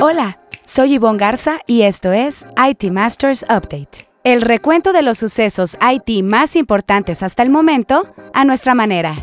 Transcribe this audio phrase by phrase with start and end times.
[0.00, 4.08] Hola, soy Yvonne Garza y esto es IT Masters Update.
[4.22, 9.16] El recuento de los sucesos IT más importantes hasta el momento a nuestra manera.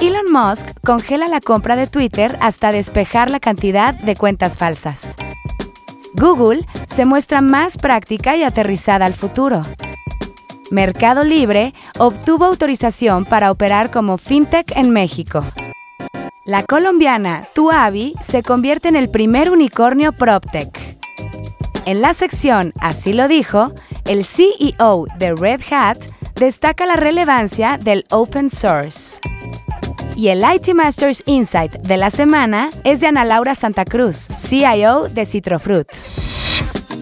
[0.00, 5.16] Elon Musk congela la compra de Twitter hasta despejar la cantidad de cuentas falsas.
[6.14, 9.62] Google se muestra más práctica y aterrizada al futuro.
[10.70, 15.40] Mercado Libre obtuvo autorización para operar como fintech en México.
[16.46, 20.96] La colombiana Tuavi se convierte en el primer unicornio PropTech.
[21.86, 23.72] En la sección Así lo dijo,
[24.04, 25.98] el CEO de Red Hat
[26.36, 29.18] destaca la relevancia del open source.
[30.14, 35.08] Y el IT Masters Insight de la semana es de Ana Laura Santa Cruz, CIO
[35.08, 35.88] de Citrofruit.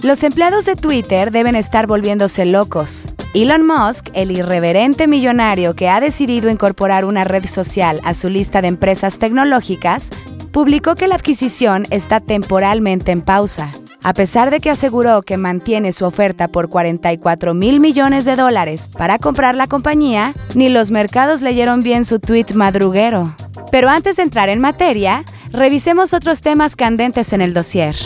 [0.04, 3.08] Los empleados de Twitter deben estar volviéndose locos.
[3.32, 8.60] Elon Musk, el irreverente millonario que ha decidido incorporar una red social a su lista
[8.60, 10.10] de empresas tecnológicas,
[10.52, 13.70] publicó que la adquisición está temporalmente en pausa.
[14.02, 18.90] A pesar de que aseguró que mantiene su oferta por 44 mil millones de dólares
[18.98, 23.34] para comprar la compañía, ni los mercados leyeron bien su tweet madruguero.
[23.70, 27.96] Pero antes de entrar en materia, revisemos otros temas candentes en el dossier.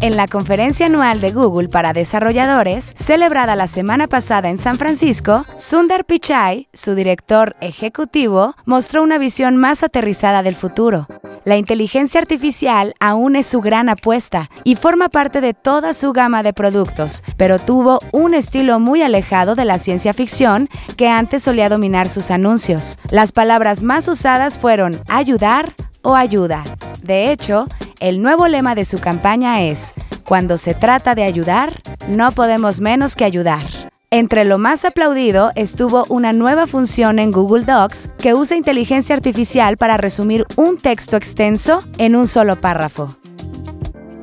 [0.00, 5.44] En la conferencia anual de Google para desarrolladores, celebrada la semana pasada en San Francisco,
[5.56, 11.08] Sundar Pichai, su director ejecutivo, mostró una visión más aterrizada del futuro.
[11.44, 16.44] La inteligencia artificial aún es su gran apuesta y forma parte de toda su gama
[16.44, 21.68] de productos, pero tuvo un estilo muy alejado de la ciencia ficción que antes solía
[21.68, 22.98] dominar sus anuncios.
[23.10, 26.62] Las palabras más usadas fueron ayudar o ayuda.
[27.02, 27.66] De hecho,
[28.00, 33.16] el nuevo lema de su campaña es, cuando se trata de ayudar, no podemos menos
[33.16, 33.66] que ayudar.
[34.10, 39.76] Entre lo más aplaudido estuvo una nueva función en Google Docs que usa inteligencia artificial
[39.76, 43.14] para resumir un texto extenso en un solo párrafo.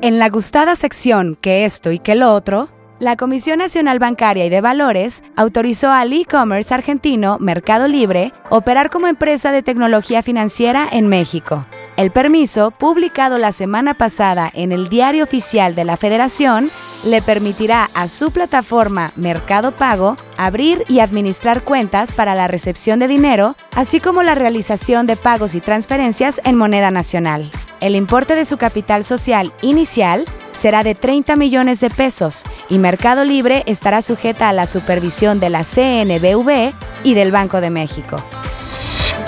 [0.00, 4.48] En la gustada sección que esto y que lo otro, la Comisión Nacional Bancaria y
[4.48, 11.06] de Valores autorizó al e-commerce argentino Mercado Libre operar como empresa de tecnología financiera en
[11.06, 11.66] México.
[11.96, 16.70] El permiso, publicado la semana pasada en el Diario Oficial de la Federación,
[17.04, 23.08] le permitirá a su plataforma Mercado Pago abrir y administrar cuentas para la recepción de
[23.08, 27.50] dinero, así como la realización de pagos y transferencias en moneda nacional.
[27.80, 33.24] El importe de su capital social inicial será de 30 millones de pesos y Mercado
[33.24, 36.74] Libre estará sujeta a la supervisión de la CNBV
[37.04, 38.18] y del Banco de México.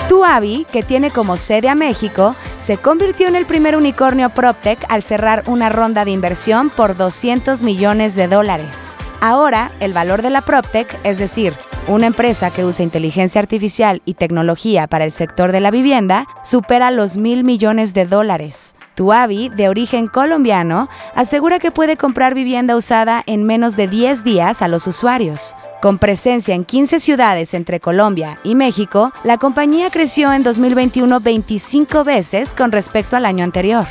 [0.09, 5.03] Tuavi, que tiene como sede a México, se convirtió en el primer unicornio PropTech al
[5.03, 8.97] cerrar una ronda de inversión por 200 millones de dólares.
[9.21, 11.53] Ahora, el valor de la PropTech, es decir,
[11.87, 16.89] una empresa que usa inteligencia artificial y tecnología para el sector de la vivienda, supera
[16.89, 18.75] los mil millones de dólares.
[18.99, 24.61] Tuavi, de origen colombiano, asegura que puede comprar vivienda usada en menos de 10 días
[24.61, 25.55] a los usuarios.
[25.81, 32.03] Con presencia en 15 ciudades entre Colombia y México, la compañía creció en 2021 25
[32.03, 33.85] veces con respecto al año anterior.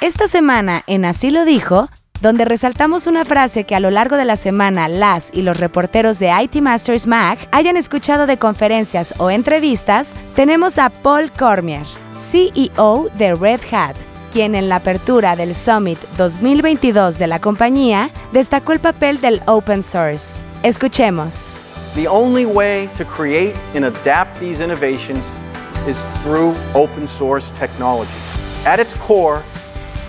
[0.00, 1.88] Esta semana, en Así lo dijo,
[2.20, 6.20] donde resaltamos una frase que a lo largo de la semana las y los reporteros
[6.20, 11.84] de IT Masters Mac hayan escuchado de conferencias o entrevistas, tenemos a Paul Cormier,
[12.16, 13.96] CEO de Red Hat,
[14.36, 19.82] quien en la apertura del Summit 2022 de la compañía destacó el papel del open
[19.82, 20.44] source.
[20.62, 21.54] Escuchemos.
[21.94, 25.24] The only way to create and adapt these innovations
[25.88, 28.12] is through open source technology.
[28.66, 29.42] At its core,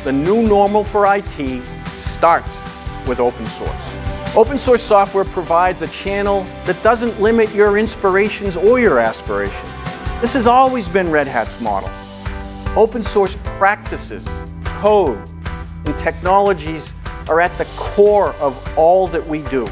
[0.03, 2.61] the new normal for IT starts
[3.07, 4.35] with open source.
[4.35, 9.71] Open source software provides a channel that doesn't limit your inspirations or your aspirations.
[10.19, 11.89] This has always been Red Hat's model.
[12.75, 14.28] Open source practices,
[14.81, 15.17] code,
[15.85, 16.94] and technologies
[17.28, 19.66] are at the core of all that we do.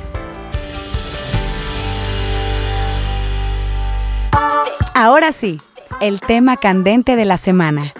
[4.93, 5.59] Ahora sí,
[5.99, 7.93] el tema candente de la semana.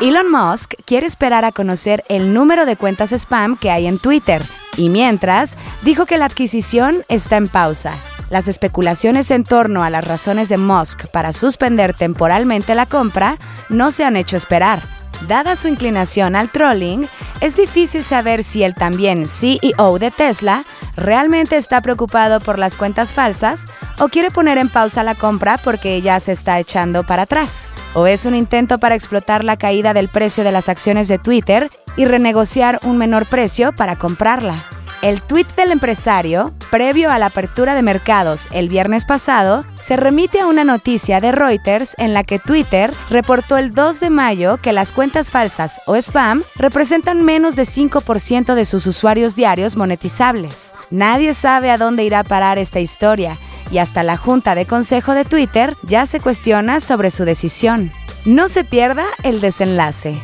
[0.00, 4.42] Elon Musk quiere esperar a conocer el número de cuentas spam que hay en Twitter
[4.76, 7.98] y mientras dijo que la adquisición está en pausa.
[8.30, 13.38] Las especulaciones en torno a las razones de Musk para suspender temporalmente la compra
[13.68, 14.82] no se han hecho esperar.
[15.26, 17.08] Dada su inclinación al trolling,
[17.40, 20.64] es difícil saber si el también CEO de Tesla
[20.96, 23.66] realmente está preocupado por las cuentas falsas
[23.98, 28.06] o quiere poner en pausa la compra porque ya se está echando para atrás, o
[28.06, 32.04] es un intento para explotar la caída del precio de las acciones de Twitter y
[32.04, 34.64] renegociar un menor precio para comprarla.
[35.00, 40.40] El tuit del empresario, previo a la apertura de mercados el viernes pasado, se remite
[40.40, 44.72] a una noticia de Reuters en la que Twitter reportó el 2 de mayo que
[44.72, 50.74] las cuentas falsas o spam representan menos de 5% de sus usuarios diarios monetizables.
[50.90, 53.34] Nadie sabe a dónde irá a parar esta historia
[53.70, 57.92] y hasta la Junta de Consejo de Twitter ya se cuestiona sobre su decisión.
[58.24, 60.20] No se pierda el desenlace.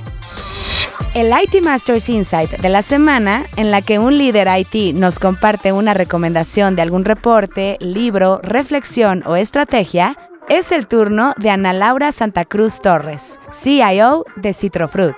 [1.15, 5.71] El IT Masters Insight de la semana, en la que un líder IT nos comparte
[5.71, 10.17] una recomendación de algún reporte, libro, reflexión o estrategia,
[10.49, 15.15] es el turno de Ana Laura Santa Cruz Torres, CIO de Citrofruit.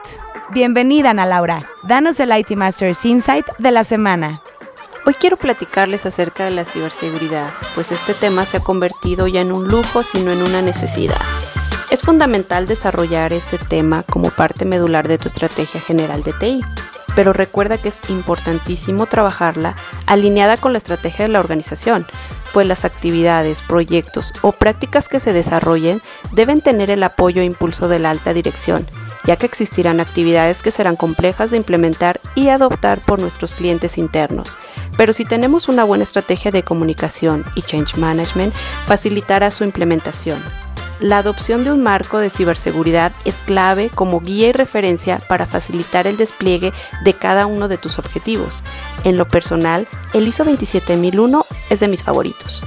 [0.51, 4.43] Bienvenida Ana Laura, danos el IT Masters Insight de la semana.
[5.07, 9.51] Hoy quiero platicarles acerca de la ciberseguridad, pues este tema se ha convertido ya en
[9.51, 11.17] un lujo, sino en una necesidad.
[11.97, 16.61] Es fundamental desarrollar este tema como parte medular de tu estrategia general de TI,
[17.15, 22.07] pero recuerda que es importantísimo trabajarla alineada con la estrategia de la organización,
[22.53, 26.03] pues las actividades, proyectos o prácticas que se desarrollen
[26.33, 28.87] deben tener el apoyo e impulso de la alta dirección,
[29.25, 34.59] ya que existirán actividades que serán complejas de implementar y adoptar por nuestros clientes internos.
[34.99, 38.55] Pero si tenemos una buena estrategia de comunicación y change management,
[38.87, 40.43] facilitará su implementación
[41.01, 46.07] la adopción de un marco de ciberseguridad es clave como guía y referencia para facilitar
[46.07, 46.73] el despliegue
[47.05, 48.63] de cada uno de tus objetivos.
[49.05, 52.65] En lo personal, el ISO 27001 es de mis favoritos.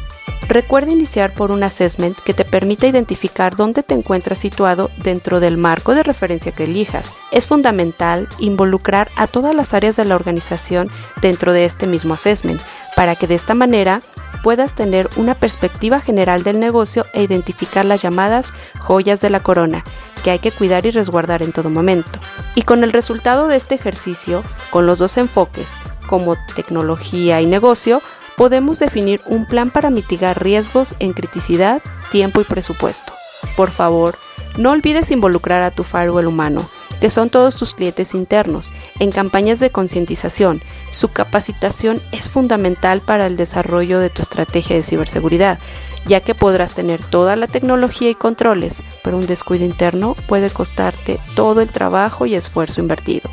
[0.50, 5.58] Recuerda iniciar por un assessment que te permita identificar dónde te encuentras situado dentro del
[5.58, 7.16] marco de referencia que elijas.
[7.31, 10.90] Es fundamental involucrar a todas las áreas de la organización
[11.22, 12.60] dentro de este mismo assessment,
[12.96, 14.02] para que de esta manera
[14.44, 19.84] puedas tener una perspectiva general del negocio e identificar las llamadas joyas de la corona
[20.24, 22.20] que hay que cuidar y resguardar en todo momento.
[22.56, 25.78] Y con el resultado de este ejercicio, con los dos enfoques,
[26.08, 28.02] como tecnología y negocio,
[28.36, 31.81] podemos definir un plan para mitigar riesgos en criticidad,
[32.12, 33.14] tiempo y presupuesto.
[33.56, 34.18] Por favor,
[34.58, 39.60] no olvides involucrar a tu firewall humano que son todos tus clientes internos, en campañas
[39.60, 40.62] de concientización.
[40.92, 45.60] Su capacitación es fundamental para el desarrollo de tu estrategia de ciberseguridad,
[46.06, 51.19] ya que podrás tener toda la tecnología y controles, pero un descuido interno puede costarte
[51.36, 53.30] todo el trabajo y esfuerzo invertido.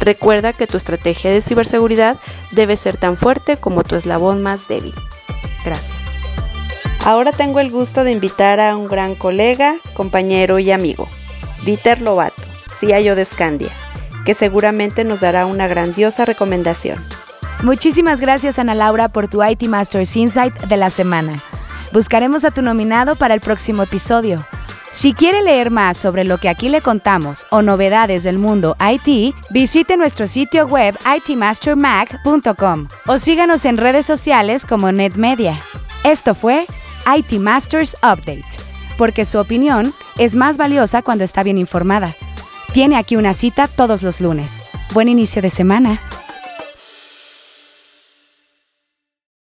[0.00, 2.18] Recuerda que tu estrategia de ciberseguridad
[2.50, 4.94] debe ser tan fuerte como tu eslabón más débil.
[5.64, 5.96] Gracias.
[7.04, 11.08] Ahora tengo el gusto de invitar a un gran colega, compañero y amigo,
[11.64, 12.51] Dieter Lobato.
[12.72, 13.70] CIO de Scandia,
[14.24, 16.98] que seguramente nos dará una grandiosa recomendación.
[17.62, 21.40] Muchísimas gracias Ana Laura por tu IT Masters Insight de la semana.
[21.92, 24.44] Buscaremos a tu nominado para el próximo episodio.
[24.90, 29.34] Si quiere leer más sobre lo que aquí le contamos o novedades del mundo IT,
[29.50, 35.58] visite nuestro sitio web itmastermag.com o síganos en redes sociales como NetMedia.
[36.04, 36.66] Esto fue
[37.16, 38.44] IT Masters Update,
[38.98, 42.14] porque su opinión es más valiosa cuando está bien informada.
[42.72, 44.64] Tiene aquí una cita todos los lunes.
[44.94, 46.00] Buen inicio de semana.